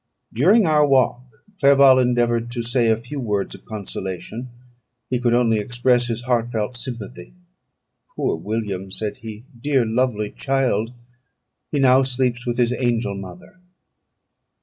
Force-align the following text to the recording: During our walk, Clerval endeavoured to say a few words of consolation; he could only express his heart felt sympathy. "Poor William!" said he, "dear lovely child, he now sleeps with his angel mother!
During 0.33 0.65
our 0.65 0.83
walk, 0.83 1.21
Clerval 1.59 1.99
endeavoured 1.99 2.49
to 2.53 2.63
say 2.63 2.87
a 2.89 2.97
few 2.97 3.19
words 3.19 3.53
of 3.53 3.65
consolation; 3.65 4.49
he 5.11 5.19
could 5.19 5.35
only 5.35 5.59
express 5.59 6.07
his 6.07 6.23
heart 6.23 6.51
felt 6.51 6.75
sympathy. 6.75 7.33
"Poor 8.15 8.35
William!" 8.35 8.89
said 8.89 9.17
he, 9.17 9.43
"dear 9.61 9.85
lovely 9.85 10.31
child, 10.31 10.89
he 11.71 11.77
now 11.77 12.01
sleeps 12.01 12.47
with 12.47 12.57
his 12.57 12.73
angel 12.73 13.13
mother! 13.15 13.59